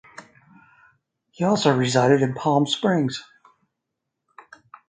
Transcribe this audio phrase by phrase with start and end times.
[1.29, 3.23] He also resided in Palm Springs.